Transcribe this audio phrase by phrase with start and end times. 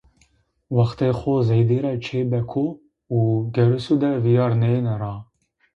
[0.75, 2.65] Waxtê xo zêdire çê be ko
[3.17, 3.19] u
[3.55, 5.13] gerisu de viyarnêne ra.